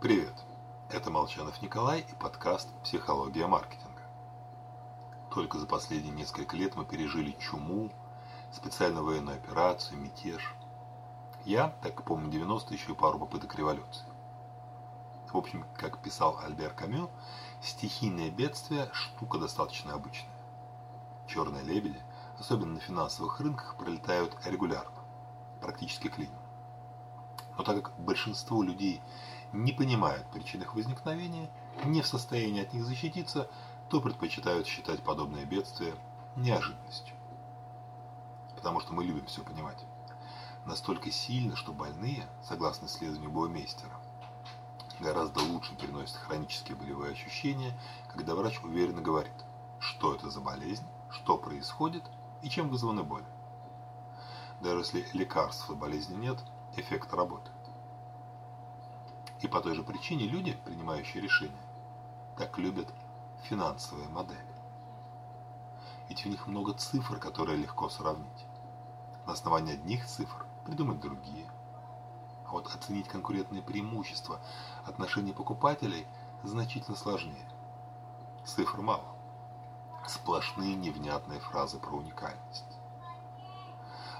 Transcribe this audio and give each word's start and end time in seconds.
Привет! 0.00 0.32
Это 0.88 1.10
Молчанов 1.10 1.60
Николай 1.60 2.00
и 2.00 2.14
подкаст 2.14 2.70
«Психология 2.82 3.46
маркетинга». 3.46 4.00
Только 5.30 5.58
за 5.58 5.66
последние 5.66 6.14
несколько 6.14 6.56
лет 6.56 6.74
мы 6.74 6.86
пережили 6.86 7.32
чуму, 7.32 7.92
специальную 8.50 9.04
военную 9.04 9.36
операцию, 9.36 10.00
мятеж. 10.00 10.54
Я, 11.44 11.76
так 11.82 12.02
помню 12.02 12.30
90 12.30 12.72
еще 12.72 12.92
и 12.92 12.94
пару 12.94 13.18
попыток 13.18 13.54
революции. 13.56 14.06
В 15.30 15.36
общем, 15.36 15.66
как 15.76 15.98
писал 15.98 16.40
Альбер 16.42 16.72
Камю, 16.72 17.10
стихийное 17.60 18.30
бедствие– 18.30 18.88
штука 18.94 19.36
достаточно 19.36 19.92
обычная. 19.92 20.32
Черные 21.28 21.62
лебеди, 21.62 22.00
особенно 22.38 22.72
на 22.72 22.80
финансовых 22.80 23.38
рынках, 23.38 23.76
пролетают 23.76 24.34
регулярно, 24.46 25.02
практически 25.60 26.08
клином. 26.08 26.40
Но 27.58 27.64
так 27.64 27.82
как 27.82 28.00
большинство 28.00 28.62
людей 28.62 29.02
не 29.52 29.72
понимают 29.72 30.26
причин 30.30 30.62
их 30.62 30.74
возникновения, 30.74 31.50
не 31.84 32.02
в 32.02 32.06
состоянии 32.06 32.62
от 32.62 32.72
них 32.72 32.84
защититься, 32.84 33.48
то 33.88 34.00
предпочитают 34.00 34.66
считать 34.66 35.02
подобное 35.02 35.44
бедствие 35.44 35.94
неожиданностью. 36.36 37.14
Потому 38.54 38.80
что 38.80 38.92
мы 38.92 39.04
любим 39.04 39.26
все 39.26 39.42
понимать. 39.42 39.84
Настолько 40.66 41.10
сильно, 41.10 41.56
что 41.56 41.72
больные, 41.72 42.26
согласно 42.42 42.86
исследованию 42.86 43.30
Боумейстера, 43.30 43.98
гораздо 45.00 45.40
лучше 45.40 45.74
переносят 45.74 46.16
хронические 46.16 46.76
болевые 46.76 47.12
ощущения, 47.12 47.78
когда 48.12 48.34
врач 48.34 48.60
уверенно 48.62 49.00
говорит, 49.00 49.32
что 49.78 50.14
это 50.14 50.30
за 50.30 50.40
болезнь, 50.40 50.86
что 51.10 51.38
происходит 51.38 52.04
и 52.42 52.50
чем 52.50 52.68
вызвана 52.68 53.02
боль. 53.02 53.24
Даже 54.60 54.80
если 54.80 55.06
лекарств 55.14 55.70
от 55.70 55.78
болезни 55.78 56.16
нет, 56.16 56.38
эффект 56.76 57.12
работает. 57.14 57.59
И 59.40 59.48
по 59.48 59.60
той 59.60 59.74
же 59.74 59.82
причине 59.82 60.26
люди, 60.26 60.52
принимающие 60.64 61.22
решения, 61.22 61.62
так 62.36 62.58
любят 62.58 62.88
финансовые 63.44 64.08
модели. 64.08 64.38
Ведь 66.08 66.24
в 66.24 66.28
них 66.28 66.46
много 66.46 66.74
цифр, 66.74 67.18
которые 67.18 67.56
легко 67.56 67.88
сравнить. 67.88 68.46
На 69.26 69.32
основании 69.32 69.74
одних 69.74 70.06
цифр 70.06 70.44
придумать 70.66 71.00
другие. 71.00 71.50
А 72.46 72.50
вот 72.50 72.66
оценить 72.74 73.08
конкурентные 73.08 73.62
преимущества 73.62 74.40
отношений 74.84 75.32
покупателей 75.32 76.06
значительно 76.42 76.96
сложнее. 76.96 77.48
Цифр 78.44 78.80
мало. 78.80 79.04
Сплошные 80.06 80.74
невнятные 80.74 81.40
фразы 81.40 81.78
про 81.78 81.96
уникальность. 81.96 82.64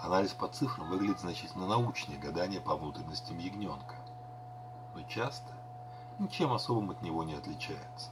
Анализ 0.00 0.32
по 0.32 0.48
цифрам 0.48 0.88
выглядит 0.88 1.20
значительно 1.20 1.66
научнее 1.66 2.18
гадания 2.18 2.60
по 2.60 2.76
внутренностям 2.76 3.38
ягненка 3.38 4.01
но 4.94 5.02
часто 5.02 5.52
ничем 6.18 6.52
особым 6.52 6.90
от 6.90 7.02
него 7.02 7.24
не 7.24 7.34
отличается. 7.34 8.10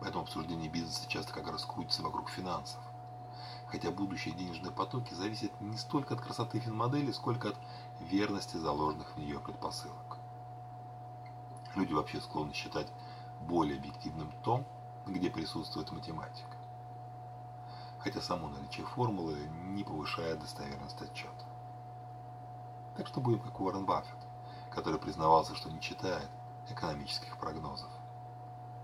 Поэтому 0.00 0.24
обсуждение 0.24 0.70
бизнеса 0.70 1.08
часто 1.08 1.32
как 1.32 1.50
раз 1.50 1.64
крутится 1.64 2.02
вокруг 2.02 2.30
финансов. 2.30 2.80
Хотя 3.66 3.90
будущие 3.90 4.34
денежные 4.34 4.72
потоки 4.72 5.14
зависят 5.14 5.52
не 5.60 5.76
столько 5.76 6.14
от 6.14 6.20
красоты 6.20 6.58
финмодели, 6.58 7.12
сколько 7.12 7.50
от 7.50 7.56
верности 8.00 8.56
заложенных 8.56 9.14
в 9.14 9.18
нее 9.18 9.38
предпосылок. 9.38 10.18
Люди 11.76 11.92
вообще 11.92 12.20
склонны 12.20 12.52
считать 12.52 12.88
более 13.40 13.78
объективным 13.78 14.32
то, 14.42 14.64
где 15.06 15.30
присутствует 15.30 15.92
математика. 15.92 16.56
Хотя 17.98 18.20
само 18.20 18.48
наличие 18.48 18.86
формулы 18.86 19.36
не 19.66 19.84
повышает 19.84 20.40
достоверность 20.40 21.00
отчета. 21.00 21.44
Так 22.96 23.06
что 23.06 23.20
будем 23.20 23.40
как 23.40 23.60
Уоррен 23.60 23.86
Баффет 23.86 24.29
который 24.70 24.98
признавался, 24.98 25.54
что 25.54 25.70
не 25.70 25.80
читает 25.80 26.28
экономических 26.68 27.38
прогнозов. 27.38 27.90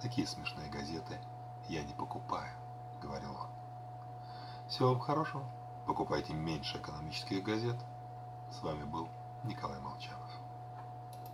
Такие 0.00 0.26
смешные 0.26 0.70
газеты 0.70 1.18
я 1.68 1.82
не 1.82 1.92
покупаю, 1.92 2.52
говорил 3.00 3.30
он. 3.30 3.48
Всего 4.68 4.90
вам 4.90 5.00
хорошего. 5.00 5.44
Покупайте 5.86 6.34
меньше 6.34 6.78
экономических 6.78 7.42
газет. 7.42 7.76
С 8.50 8.62
вами 8.62 8.84
был 8.84 9.08
Николай 9.44 9.80
Молчанов. 9.80 10.27